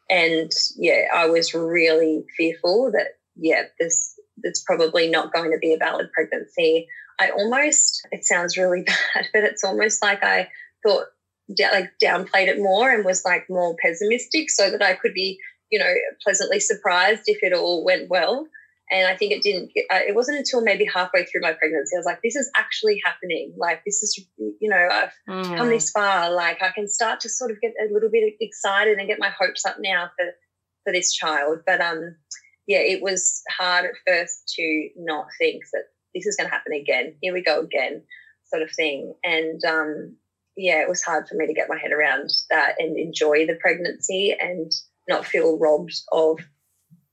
[0.10, 5.73] And yeah, I was really fearful that yeah, this it's probably not going to be
[5.73, 6.88] a valid pregnancy.
[7.19, 10.49] I almost it sounds really bad, but it's almost like I
[10.86, 11.05] thought
[11.60, 15.39] like downplayed it more and was like more pessimistic so that I could be
[15.71, 18.47] you know, pleasantly surprised if it all went well.
[18.91, 19.71] and I think it didn't.
[19.89, 23.01] Uh, it wasn't until maybe halfway through my pregnancy I was like, "This is actually
[23.05, 23.53] happening.
[23.57, 25.57] Like this is, you know, I've mm.
[25.57, 26.29] come this far.
[26.29, 29.29] Like I can start to sort of get a little bit excited and get my
[29.29, 30.25] hopes up now for
[30.84, 32.15] for this child." But um,
[32.67, 36.73] yeah, it was hard at first to not think that this is going to happen
[36.73, 37.15] again.
[37.21, 38.03] Here we go again,
[38.45, 39.13] sort of thing.
[39.23, 40.15] And um,
[40.57, 43.57] yeah, it was hard for me to get my head around that and enjoy the
[43.62, 44.71] pregnancy and
[45.12, 46.39] not feel robbed of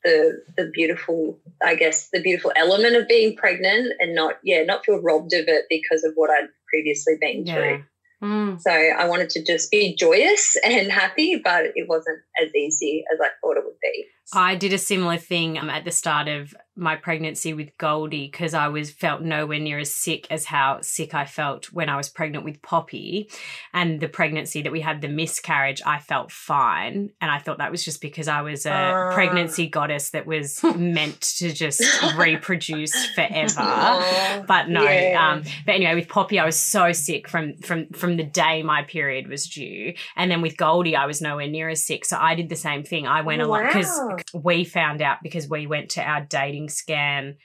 [0.04, 4.84] the the beautiful I guess the beautiful element of being pregnant and not yeah not
[4.84, 7.54] feel robbed of it because of what I'd previously been yeah.
[7.54, 7.84] through.
[8.22, 8.60] Mm.
[8.60, 13.20] So I wanted to just be joyous and happy, but it wasn't as easy as
[13.20, 14.06] I thought it would be.
[14.32, 18.54] I did a similar thing um, at the start of my pregnancy with Goldie because
[18.54, 22.08] I was felt nowhere near as sick as how sick I felt when I was
[22.08, 23.30] pregnant with Poppy.
[23.74, 27.10] And the pregnancy that we had, the miscarriage, I felt fine.
[27.20, 29.12] And I thought that was just because I was a uh.
[29.12, 31.82] pregnancy goddess that was meant to just
[32.16, 34.44] reproduce forever.
[34.46, 34.84] But no.
[34.84, 35.32] Yeah.
[35.32, 38.82] Um, but anyway, with Poppy, I was so sick from from from the day my
[38.82, 39.94] period was due.
[40.16, 42.04] And then with Goldie, I was nowhere near as sick.
[42.04, 43.06] So I did the same thing.
[43.06, 43.48] I went wow.
[43.48, 44.00] along because
[44.34, 47.36] we found out because we went to our dating scan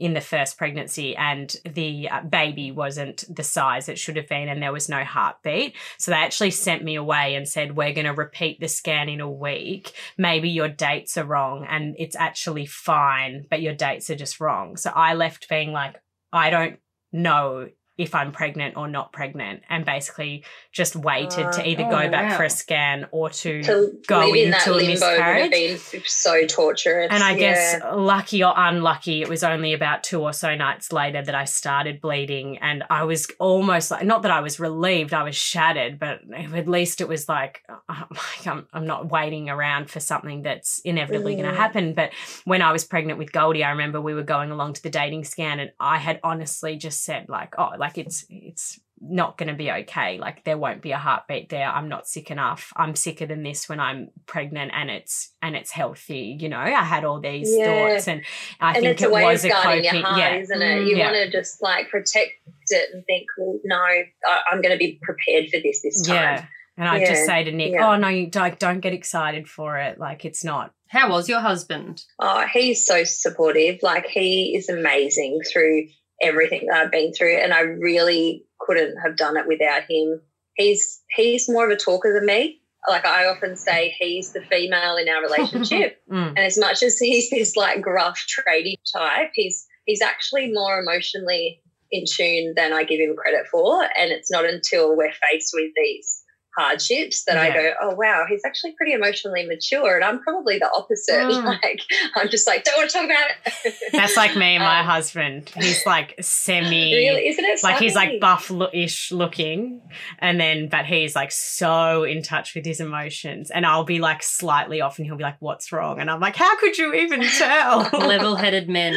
[0.00, 4.48] in the first pregnancy and the uh, baby wasn't the size it should have been
[4.48, 5.76] and there was no heartbeat.
[5.98, 9.20] So they actually sent me away and said, We're going to repeat the scan in
[9.20, 9.92] a week.
[10.16, 14.78] Maybe your dates are wrong and it's actually fine, but your dates are just wrong.
[14.78, 15.96] So I left being like,
[16.32, 16.78] I don't
[17.12, 17.68] know
[18.00, 22.10] if I'm pregnant or not pregnant, and basically just waited uh, to either oh, go
[22.10, 22.36] back wow.
[22.38, 25.50] for a scan or to, to go into a miscarriage.
[25.50, 27.08] Been so torturous.
[27.10, 27.36] And I yeah.
[27.36, 31.44] guess lucky or unlucky, it was only about two or so nights later that I
[31.44, 35.98] started bleeding, and I was almost like not that I was relieved, I was shattered,
[35.98, 38.06] but at least it was like, oh,
[38.46, 41.42] I'm, I'm not waiting around for something that's inevitably mm.
[41.42, 41.92] going to happen.
[41.92, 42.12] But
[42.46, 45.24] when I was pregnant with Goldie, I remember we were going along to the dating
[45.24, 49.48] scan, and I had honestly just said like, oh, like like it's it's not going
[49.48, 52.94] to be okay like there won't be a heartbeat there i'm not sick enough i'm
[52.94, 57.04] sicker than this when i'm pregnant and it's and it's healthy you know i had
[57.04, 57.64] all these yeah.
[57.64, 58.22] thoughts and
[58.60, 60.86] i and think it was a coping heart, yeah isn't it mm.
[60.86, 61.10] you yeah.
[61.10, 62.32] want to just like protect
[62.68, 64.04] it and think well no I,
[64.52, 67.08] i'm going to be prepared for this this time yeah and I yeah.
[67.10, 69.98] just say to Nick, "Oh no, you don't, don't get excited for it.
[69.98, 72.04] Like it's not." How was your husband?
[72.18, 73.80] Oh, he's so supportive.
[73.82, 75.88] Like he is amazing through
[76.20, 80.20] everything that I've been through, and I really couldn't have done it without him.
[80.54, 82.60] He's he's more of a talker than me.
[82.88, 86.28] Like I often say, he's the female in our relationship, mm.
[86.28, 91.62] and as much as he's this like gruff, tradie type, he's he's actually more emotionally
[91.90, 93.82] in tune than I give him credit for.
[93.82, 96.22] And it's not until we're faced with these
[96.60, 97.42] hardships that yeah.
[97.42, 101.10] I go, oh wow, he's actually pretty emotionally mature, and I'm probably the opposite.
[101.30, 101.44] Mm.
[101.44, 101.80] Like
[102.16, 103.30] I'm just like, don't want to talk about
[103.64, 103.74] it.
[103.92, 105.50] That's like me and my um, husband.
[105.54, 107.62] He's like semi, really, isn't it?
[107.62, 109.80] Like he's like buff-ish looking,
[110.18, 114.22] and then but he's like so in touch with his emotions, and I'll be like
[114.22, 117.22] slightly off, and he'll be like, "What's wrong?" And I'm like, "How could you even
[117.38, 118.96] tell?" Level-headed men.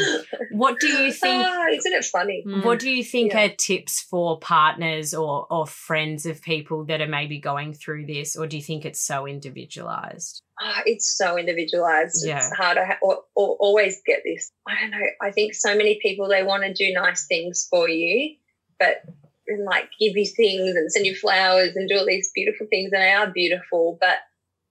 [0.52, 1.46] What do you think?
[1.46, 2.44] Oh, isn't it funny?
[2.64, 3.46] What do you think yeah.
[3.46, 8.36] are tips for partners or or friends of people that are maybe going through this,
[8.36, 10.42] or do you think it's so individualized?
[10.62, 12.26] Oh, it's so individualized.
[12.26, 12.38] Yeah.
[12.38, 14.52] It's hard to ha- or, or always get this.
[14.68, 15.06] I don't know.
[15.22, 18.36] I think so many people they want to do nice things for you,
[18.80, 19.04] but
[19.48, 22.92] and like give you things and send you flowers and do all these beautiful things,
[22.94, 24.18] and they are beautiful, but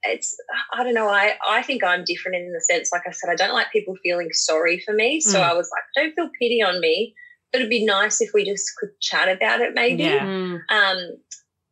[0.03, 0.37] it's
[0.73, 1.09] I don't know.
[1.09, 3.97] I I think I'm different in the sense, like I said, I don't like people
[4.03, 5.21] feeling sorry for me.
[5.21, 5.43] So mm.
[5.43, 7.15] I was like, don't feel pity on me.
[7.53, 10.05] But it'd be nice if we just could chat about it, maybe.
[10.05, 10.25] Yeah.
[10.25, 10.61] Mm.
[10.71, 10.99] Um,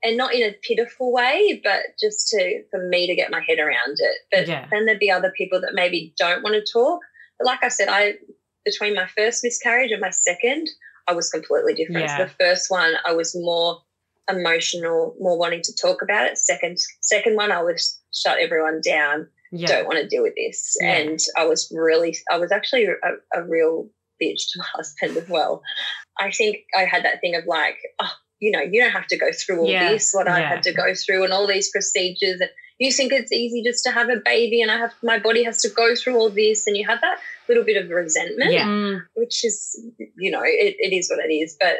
[0.03, 3.59] and not in a pitiful way, but just to for me to get my head
[3.59, 4.17] around it.
[4.33, 4.67] But yeah.
[4.71, 7.01] then there'd be other people that maybe don't want to talk.
[7.39, 8.15] But like I said, I
[8.65, 10.69] between my first miscarriage and my second,
[11.09, 12.07] I was completely different.
[12.07, 12.17] Yeah.
[12.17, 13.79] So the first one, I was more
[14.31, 16.39] emotional, more wanting to talk about it.
[16.39, 19.27] Second, second one, I was shut everyone down.
[19.53, 19.67] Yeah.
[19.67, 20.77] Don't want to deal with this.
[20.83, 23.89] And I was really, I was actually a, a real
[24.23, 25.63] bitch to my husband as well.
[26.19, 29.19] I think I had that thing of like, oh, you know, you don't have to
[29.19, 29.93] go through all yeah.
[29.93, 30.35] this, what yeah.
[30.35, 32.41] I had to go through, and all these procedures.
[32.41, 35.45] And you think it's easy just to have a baby, and I have my body
[35.45, 38.67] has to go through all this, and you have that little bit of resentment, yeah.
[38.67, 39.03] Mm.
[39.15, 39.79] which is,
[40.17, 41.57] you know, it, it is what it is.
[41.61, 41.77] But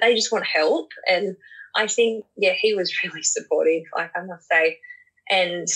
[0.00, 1.36] they just want help, and
[1.76, 4.78] I think, yeah, he was really supportive, like I must say,
[5.30, 5.68] and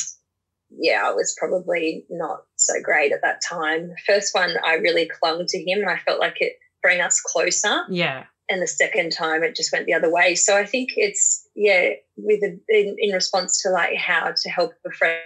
[0.77, 3.95] yeah, I was probably not so great at that time.
[4.05, 7.85] First one, I really clung to him, and I felt like it bring us closer.
[7.89, 10.35] Yeah and the second time it just went the other way.
[10.35, 14.75] So I think it's yeah, with a, in, in response to like how to help
[14.87, 15.21] a friend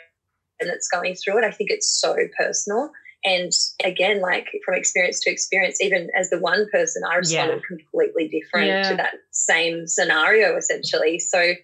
[0.60, 1.44] that's going through it.
[1.44, 2.90] I think it's so personal.
[3.24, 3.52] And
[3.84, 7.76] again, like from experience to experience, even as the one person, I responded yeah.
[7.76, 8.90] completely different yeah.
[8.90, 11.18] to that same scenario essentially.
[11.18, 11.54] So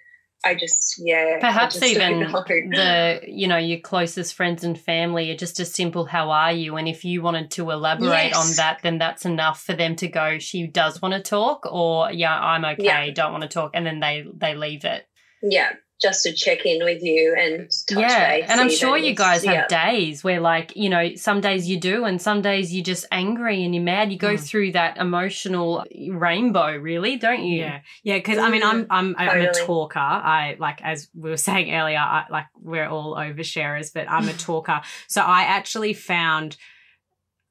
[0.44, 1.38] I just, yeah.
[1.40, 6.04] Perhaps just even the, you know, your closest friends and family are just a simple,
[6.04, 6.76] how are you?
[6.76, 8.36] And if you wanted to elaborate yes.
[8.36, 12.10] on that, then that's enough for them to go, she does want to talk, or
[12.12, 13.10] yeah, I'm okay, yeah.
[13.10, 13.72] don't want to talk.
[13.74, 15.06] And then they, they leave it.
[15.42, 15.72] Yeah
[16.04, 19.90] just to check in with you and yeah and i'm sure you guys have yeah.
[19.90, 23.64] days where like you know some days you do and some days you're just angry
[23.64, 24.40] and you're mad you go mm.
[24.40, 29.28] through that emotional rainbow really don't you yeah yeah because i mean i'm i'm i'm
[29.28, 29.46] totally.
[29.46, 34.08] a talker i like as we were saying earlier I, like we're all oversharers but
[34.10, 36.58] i'm a talker so i actually found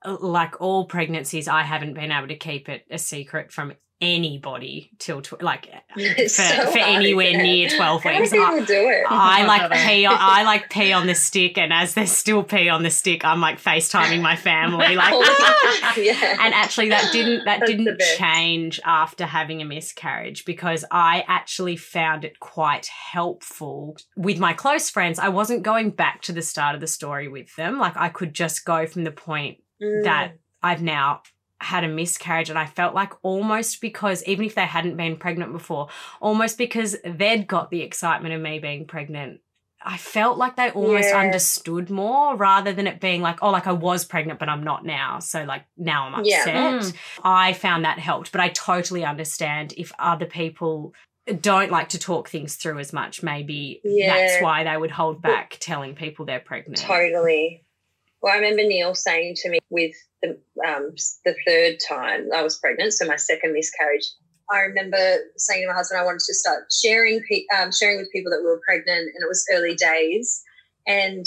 [0.06, 5.22] like all pregnancies, I haven't been able to keep it a secret from anybody till
[5.22, 9.06] tw- like for, so for anywhere near 12 How weeks do people I, do it?
[9.08, 12.70] I like pee on, I like pee on the stick and as there's still pee
[12.70, 15.13] on the stick I'm like FaceTiming my family like
[15.98, 16.38] yeah.
[16.42, 21.76] and actually that didn't that That's didn't change after having a miscarriage because I actually
[21.76, 26.76] found it quite helpful with my close friends I wasn't going back to the start
[26.76, 30.04] of the story with them like I could just go from the point mm.
[30.04, 31.22] that I've now
[31.62, 35.54] had a miscarriage and I felt like almost because even if they hadn't been pregnant
[35.54, 35.88] before,
[36.20, 39.39] almost because they'd got the excitement of me being pregnant,
[39.86, 41.20] I felt like they almost yeah.
[41.20, 44.86] understood more rather than it being like, oh, like I was pregnant, but I'm not
[44.86, 45.20] now.
[45.20, 46.48] So like now I'm upset.
[46.48, 46.80] Yeah.
[46.80, 46.96] Mm.
[47.24, 50.94] I found that helped, but I totally understand if other people
[51.39, 53.24] don't like to talk things through as much.
[53.24, 54.16] Maybe yeah.
[54.16, 56.80] that's why they would hold back telling people they're pregnant.
[56.80, 57.66] Totally.
[58.22, 62.58] Well, I remember Neil saying to me with the, um, the third time I was
[62.58, 64.06] pregnant, so my second miscarriage,
[64.52, 64.98] I remember
[65.38, 67.22] saying to my husband I wanted to start sharing
[67.58, 70.42] um, sharing with people that we were pregnant, and it was early days.
[70.86, 71.26] And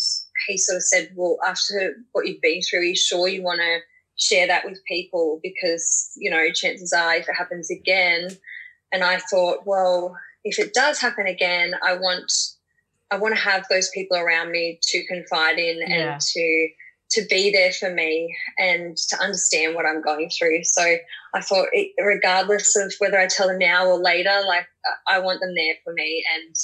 [0.48, 3.60] he sort of said, "Well, after what you've been through, are you sure you want
[3.60, 3.78] to
[4.18, 5.40] share that with people?
[5.42, 8.30] Because you know, chances are, if it happens again."
[8.92, 12.30] And I thought, well, if it does happen again, I want
[13.10, 16.12] I want to have those people around me to confide in yeah.
[16.12, 16.68] and to
[17.10, 20.64] to be there for me and to understand what I'm going through.
[20.64, 20.82] So
[21.34, 24.66] I thought, it, regardless of whether I tell them now or later, like
[25.08, 26.24] I want them there for me.
[26.34, 26.54] And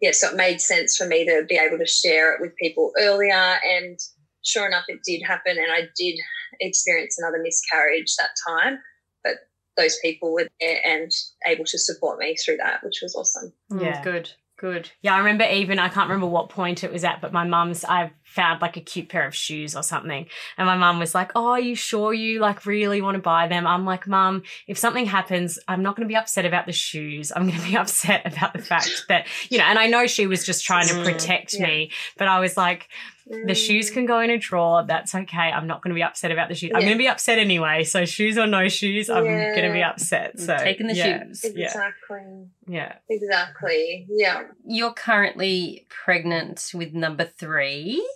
[0.00, 2.92] yeah, so it made sense for me to be able to share it with people
[2.98, 3.58] earlier.
[3.64, 3.98] And
[4.42, 5.56] sure enough, it did happen.
[5.58, 6.18] And I did
[6.60, 8.78] experience another miscarriage that time.
[9.22, 9.34] But
[9.76, 11.10] those people were there and
[11.46, 13.52] able to support me through that, which was awesome.
[13.72, 14.30] Mm, yeah, good.
[14.64, 14.92] Good.
[15.02, 17.84] Yeah, I remember even I can't remember what point it was at, but my mum's
[17.84, 20.24] I found like a cute pair of shoes or something.
[20.56, 23.46] And my mum was like, Oh, are you sure you like really want to buy
[23.46, 23.66] them?
[23.66, 27.30] I'm like, Mum, if something happens, I'm not gonna be upset about the shoes.
[27.30, 30.46] I'm gonna be upset about the fact that, you know, and I know she was
[30.46, 31.66] just trying to mm, protect yeah.
[31.66, 32.88] me, but I was like,
[33.26, 34.84] the shoes can go in a drawer.
[34.86, 35.36] That's okay.
[35.38, 36.70] I'm not going to be upset about the shoes.
[36.70, 36.76] Yeah.
[36.76, 37.84] I'm going to be upset anyway.
[37.84, 40.36] So shoes or no shoes, I'm going to be upset.
[40.36, 41.24] Mm, so taking the yeah.
[41.24, 41.44] shoes.
[41.44, 42.48] Exactly.
[42.66, 42.96] Yeah.
[43.08, 44.06] Exactly.
[44.10, 44.42] Yeah.
[44.66, 48.06] You're currently pregnant with number three,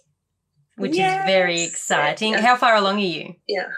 [0.77, 1.21] which yes.
[1.21, 2.35] is very exciting.
[2.35, 3.35] How far along are you?
[3.47, 3.68] Yeah.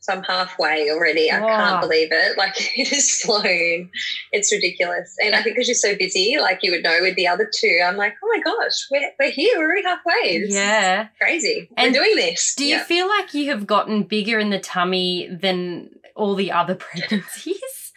[0.00, 1.30] So I'm halfway already.
[1.30, 1.56] I wow.
[1.56, 2.38] can't believe it.
[2.38, 3.90] Like it is flown.
[4.32, 5.14] It's ridiculous.
[5.22, 7.80] And I think because you're so busy, like you would know with the other two,
[7.84, 9.58] I'm like, oh my gosh, we're, we're here.
[9.58, 10.40] We're already halfway.
[10.40, 11.08] This yeah.
[11.20, 11.68] crazy.
[11.76, 12.54] And we're doing this.
[12.56, 12.84] Do you yeah.
[12.84, 17.92] feel like you have gotten bigger in the tummy than all the other pregnancies?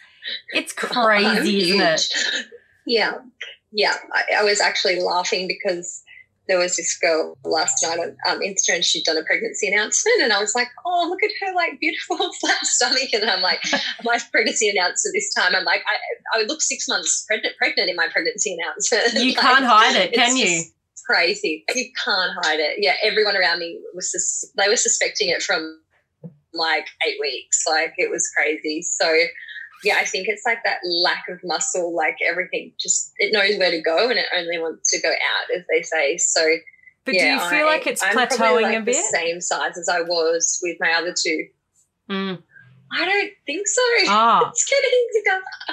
[0.54, 2.06] it's oh, crazy, isn't it?
[2.86, 3.18] Yeah.
[3.70, 3.94] Yeah.
[4.12, 6.02] I, I was actually laughing because
[6.52, 8.84] there was this girl last night on um, Instagram.
[8.84, 12.18] She'd done a pregnancy announcement, and I was like, "Oh, look at her like beautiful
[12.40, 13.64] flat stomach." And I'm like,
[14.04, 15.54] my pregnancy announcement this time.
[15.56, 15.82] I'm like,
[16.34, 19.14] I, I look six months pregnant, pregnant in my pregnancy announcement.
[19.14, 20.64] You like, can't hide it, can you?
[21.06, 21.64] Crazy.
[21.74, 22.76] You can't hide it.
[22.80, 25.80] Yeah, everyone around me was sus- they were suspecting it from
[26.52, 27.64] like eight weeks.
[27.66, 28.82] Like it was crazy.
[28.82, 29.06] So
[29.84, 33.70] yeah, I think it's like that lack of muscle, like everything just it knows where
[33.70, 36.16] to go and it only wants to go out, as they say.
[36.18, 36.46] So
[37.04, 38.94] But yeah, do you feel I, like it's I'm plateauing like a bit?
[38.94, 41.46] The same size as I was with my other two.
[42.10, 42.42] Mm.
[42.92, 43.82] I don't think so.
[44.08, 44.50] Oh.
[44.50, 44.70] it's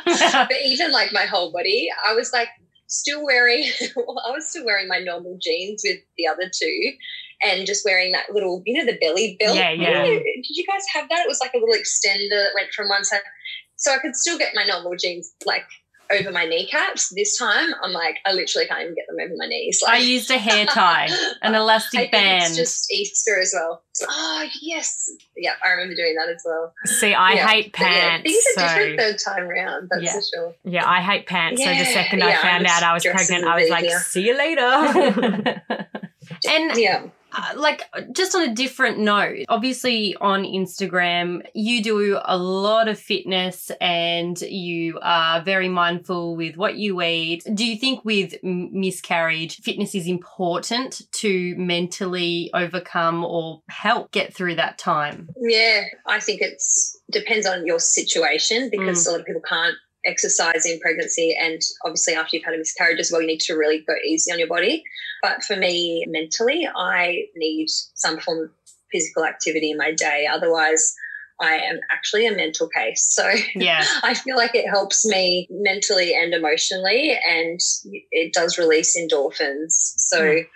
[0.05, 0.47] getting together.
[0.49, 2.49] but even like my whole body, I was like
[2.87, 6.93] still wearing well, I was still wearing my normal jeans with the other two
[7.43, 9.55] and just wearing that little, you know, the belly belt.
[9.55, 10.03] Yeah, yeah.
[10.03, 11.19] Did you guys have that?
[11.19, 13.21] It was like a little extender that went from one side
[13.79, 15.65] so I could still get my normal jeans like
[16.11, 17.09] over my kneecaps.
[17.09, 19.79] This time, I'm like, I literally can't even get them over my knees.
[19.83, 21.09] Like, I used a hair tie,
[21.41, 22.43] an elastic band.
[22.45, 23.83] It's just Easter as well.
[24.03, 26.73] Oh yes, yeah, I remember doing that as well.
[26.85, 27.47] See, I yeah.
[27.47, 28.23] hate pants.
[28.25, 28.75] Yeah, things are so...
[28.75, 29.89] different third time round.
[29.89, 30.13] That's yeah.
[30.13, 30.55] for sure.
[30.63, 31.63] Yeah, I hate pants.
[31.63, 35.61] so the second I found out I was pregnant, I was like, see you later.
[36.47, 42.37] and yeah uh, like just on a different note, obviously on Instagram, you do a
[42.37, 47.43] lot of fitness and you are very mindful with what you eat.
[47.53, 54.55] Do you think with miscarriage, fitness is important to mentally overcome or help get through
[54.55, 55.29] that time?
[55.39, 59.07] Yeah, I think it's depends on your situation because mm.
[59.07, 59.75] a lot of people can't
[60.09, 63.53] exercise in pregnancy and obviously after you've had a miscarriage as well you need to
[63.53, 64.83] really go easy on your body.
[65.21, 68.49] But for me mentally i need some form of
[68.91, 70.27] physical activity in my day.
[70.31, 70.95] Otherwise
[71.41, 73.07] i am actually a mental case.
[73.09, 73.85] So yeah.
[74.03, 77.59] I feel like it helps me mentally and emotionally and
[78.11, 79.71] it does release endorphins.
[79.71, 80.47] So mm.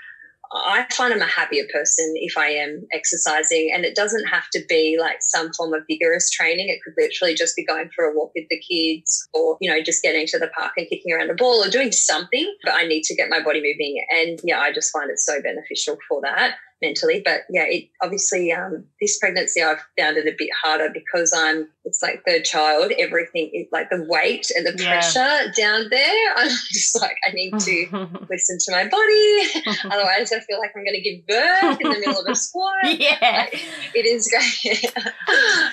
[0.54, 4.62] I find I'm a happier person if I am exercising, and it doesn't have to
[4.70, 6.70] be like some form of vigorous training.
[6.70, 9.82] It could literally just be going for a walk with the kids, or you know,
[9.82, 12.54] just getting to the park and kicking around a ball, or doing something.
[12.64, 15.42] But I need to get my body moving, and yeah, I just find it so
[15.42, 17.22] beneficial for that mentally.
[17.24, 21.70] But yeah, it obviously um, this pregnancy I've found it a bit harder because I'm
[21.86, 22.92] it's like third child.
[23.00, 25.48] Everything is like the weight and the pressure yeah.
[25.58, 26.34] down there.
[26.38, 29.70] I'm just like I need to listen to my body.
[29.86, 32.74] Otherwise, I feel like I'm going to give birth in the middle of a squat.
[32.84, 33.66] Yeah, like,
[33.96, 34.84] it is great.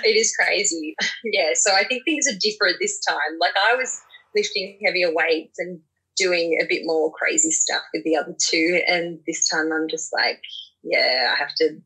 [0.05, 0.95] it is crazy.
[1.25, 3.39] Yeah, so I think things are different this time.
[3.41, 4.01] Like I was
[4.35, 5.81] lifting heavier weights and
[6.21, 8.83] doing a bit more crazy stuff with the other two.
[8.87, 10.41] And this time I'm just like,
[10.83, 11.81] yeah, I have to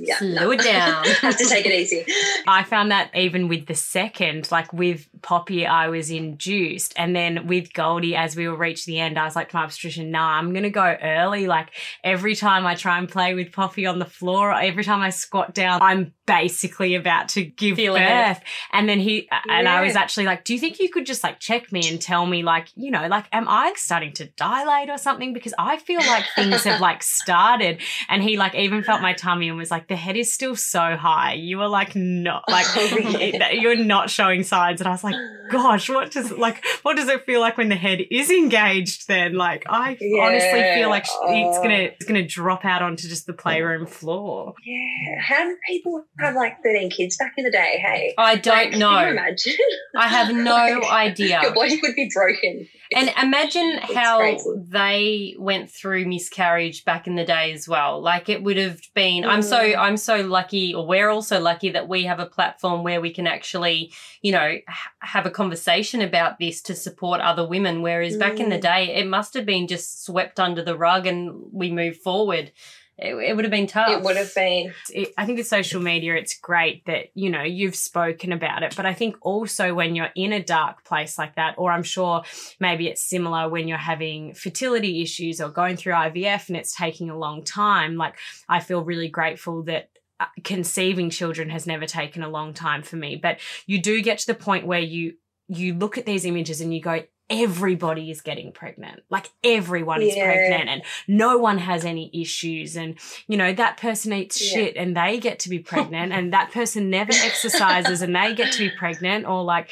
[0.00, 0.50] yeah, slow no.
[0.52, 1.04] it down.
[1.20, 2.04] have to take it easy.
[2.46, 7.46] I found that even with the second, like with Poppy, I was induced, and then
[7.46, 10.38] with Goldie, as we will reach the end, I was like to my obstetrician, "Nah,
[10.38, 11.70] I'm gonna go early." Like
[12.02, 15.54] every time I try and play with Poppy on the floor, every time I squat
[15.54, 18.38] down, I'm basically about to give Feeling birth.
[18.38, 18.42] It.
[18.72, 19.40] And then he yeah.
[19.50, 22.00] and I was actually like, "Do you think you could just like check me and
[22.00, 25.34] tell me, like, you know, like, am I starting to dilate or something?
[25.34, 29.48] Because I feel like things have like started." And he like even felt my tummy
[29.48, 31.34] and was like, "The head is still so high.
[31.34, 32.66] You were like not like
[33.52, 35.16] you're not showing signs." And I was like,
[35.50, 39.34] "Gosh, what does like what does it feel like when the head is engaged?" Then
[39.34, 40.22] like I yeah.
[40.22, 41.94] honestly feel like it's gonna oh.
[41.98, 44.54] it's gonna drop out onto just the playroom floor.
[44.64, 47.82] Yeah, how do people have like 13 kids back in the day.
[47.84, 49.08] Hey, I don't like, know.
[49.08, 49.56] imagine?
[49.96, 51.40] I have no like, idea.
[51.42, 52.68] Your body would be broken.
[52.94, 54.50] And imagine how crazy.
[54.56, 58.00] they went through miscarriage back in the day as well.
[58.00, 59.24] Like it would have been.
[59.24, 59.28] Mm.
[59.28, 59.78] I'm so mm.
[59.78, 63.26] I'm so lucky, or we're also lucky that we have a platform where we can
[63.26, 64.56] actually, you know,
[65.00, 67.82] have a conversation about this to support other women.
[67.82, 68.20] Whereas mm.
[68.20, 68.62] back in the mm.
[68.62, 72.52] day, it must have been just swept under the rug and we move forward
[73.00, 73.90] it, it would have been tough.
[73.90, 74.72] It would have been.
[74.90, 78.76] It, I think with social media, it's great that, you know, you've spoken about it.
[78.76, 82.22] But I think also when you're in a dark place like that, or I'm sure
[82.60, 87.08] maybe it's similar when you're having fertility issues or going through IVF and it's taking
[87.08, 88.16] a long time, like
[88.48, 89.88] I feel really grateful that
[90.20, 93.16] uh, conceiving children has never taken a long time for me.
[93.16, 95.14] But you do get to the point where you
[95.48, 99.02] you look at these images and you go, everybody is getting pregnant.
[99.08, 100.24] Like everyone is yeah.
[100.24, 102.76] pregnant and no one has any issues.
[102.76, 102.96] And,
[103.28, 104.52] you know, that person eats yeah.
[104.52, 108.52] shit and they get to be pregnant and that person never exercises and they get
[108.52, 109.70] to be pregnant or like,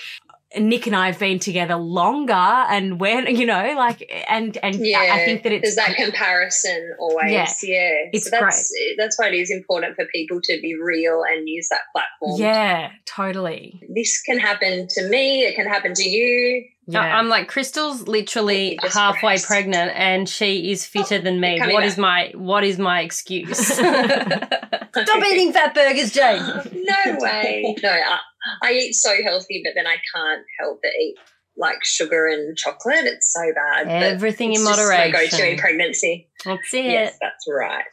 [0.57, 5.01] Nick and I have been together longer and when you know like and and yeah,
[5.13, 8.09] I think that it's there's that comparison always yeah, yeah.
[8.13, 8.95] it's so that's great.
[8.97, 12.93] that's why it is important for people to be real and use that platform yeah
[13.05, 17.19] totally this can happen to me it can happen to you yeah.
[17.19, 19.47] I'm like Crystal's literally halfway rest.
[19.47, 21.61] pregnant and she is fitter oh, than me.
[21.61, 21.99] What back.
[21.99, 23.59] my what is my excuse?
[23.77, 26.43] Stop eating fat burgers, Jane.
[26.43, 27.77] no way.
[27.83, 28.19] No, I,
[28.63, 31.17] I eat so healthy, but then I can't help but eat
[31.59, 33.05] like sugar and chocolate.
[33.05, 33.89] It's so bad.
[33.89, 35.13] Everything in moderation.
[35.13, 36.29] go to in pregnancy.
[36.45, 36.85] That's it.
[36.85, 37.85] Yes, that's right.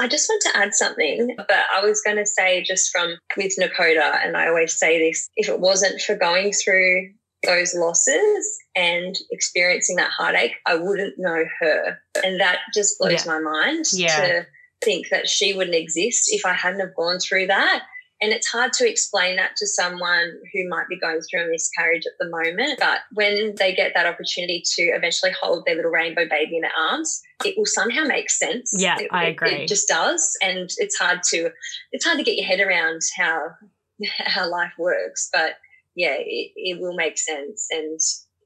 [0.00, 3.54] I just want to add something, but I was going to say just from with
[3.58, 7.10] Nakota, and I always say this: if it wasn't for going through
[7.46, 13.32] those losses and experiencing that heartache, I wouldn't know her, and that just blows yeah.
[13.32, 14.16] my mind yeah.
[14.16, 14.46] to
[14.82, 17.84] think that she wouldn't exist if I hadn't have gone through that.
[18.20, 22.04] And it's hard to explain that to someone who might be going through a miscarriage
[22.06, 22.78] at the moment.
[22.78, 26.72] But when they get that opportunity to eventually hold their little rainbow baby in their
[26.90, 28.72] arms, it will somehow make sense.
[28.78, 29.52] Yeah, it, I agree.
[29.52, 30.36] It, it just does.
[30.40, 31.50] And it's hard to
[31.92, 33.48] it's hard to get your head around how
[34.18, 35.28] how life works.
[35.32, 35.56] But
[35.94, 37.66] yeah, it, it will make sense.
[37.70, 37.98] And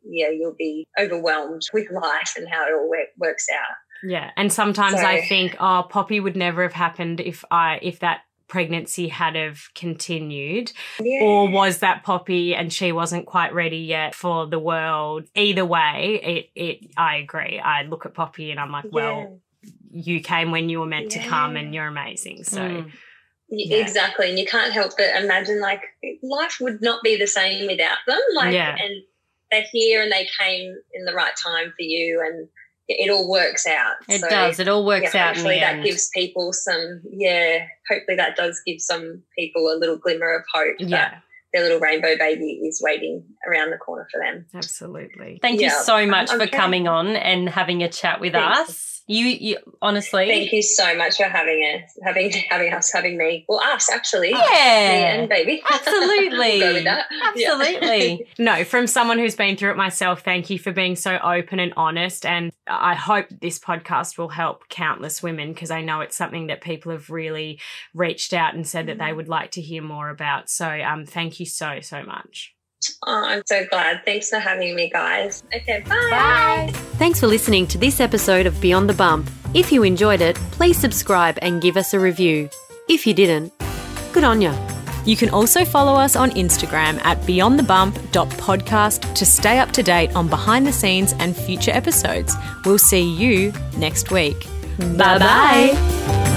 [0.05, 3.77] yeah, you'll be overwhelmed with life and how it all works out.
[4.05, 8.01] Yeah, and sometimes so, I think, oh, Poppy would never have happened if I if
[8.01, 11.21] that pregnancy had have continued yeah.
[11.21, 16.19] or was that poppy and she wasn't quite ready yet for the world either way
[16.23, 19.39] it it i agree i look at poppy and i'm like well
[19.91, 21.23] you came when you were meant yeah.
[21.23, 22.45] to come and you're amazing.
[22.45, 22.61] So.
[22.61, 22.93] Mm.
[23.51, 23.79] Yeah.
[23.79, 24.29] Exactly.
[24.29, 25.81] And you can't help but imagine like
[26.23, 28.21] life would not be the same without them.
[28.35, 28.77] Like yeah.
[28.79, 29.03] and
[29.51, 32.49] they're here and they came in the right time for you and
[32.89, 33.97] it all works out.
[34.09, 34.59] It so, does.
[34.59, 35.35] It all works yeah, out.
[35.37, 35.85] Hopefully that end.
[35.85, 40.77] gives people some yeah, hopefully that does give some people a little glimmer of hope.
[40.79, 41.19] Yeah.
[41.55, 44.45] Their little rainbow baby is waiting around the corner for them.
[44.55, 45.39] Absolutely.
[45.41, 45.69] Thank yeah.
[45.69, 46.45] you so much okay.
[46.45, 48.69] for coming on and having a chat with Thanks.
[48.69, 48.98] us.
[49.11, 50.29] You, you honestly.
[50.29, 53.47] Thank you so much for having us, having having us, having me.
[53.49, 54.31] Well, us actually.
[54.31, 55.63] Yeah, and baby.
[55.73, 56.61] Absolutely.
[56.61, 58.29] we'll Absolutely.
[58.39, 60.21] no, from someone who's been through it myself.
[60.21, 64.69] Thank you for being so open and honest, and I hope this podcast will help
[64.69, 67.61] countless women because I know it's something that people have really
[67.95, 69.17] reached out and said that they mm-hmm.
[69.17, 70.51] would like to hear more about.
[70.51, 72.55] So, um, thank you so so much.
[73.07, 74.05] Oh, I'm so glad.
[74.05, 75.43] Thanks for having me, guys.
[75.55, 76.09] Okay, bye.
[76.11, 76.71] Bye.
[76.99, 79.31] Thanks for listening to this episode of Beyond the Bump.
[79.55, 82.51] If you enjoyed it, please subscribe and give us a review.
[82.89, 83.53] If you didn't,
[84.13, 84.53] good on you.
[85.05, 90.29] You can also follow us on Instagram at beyondthebump.podcast to stay up to date on
[90.29, 92.35] behind the scenes and future episodes.
[92.67, 94.47] We'll see you next week.
[94.79, 96.28] Bye bye.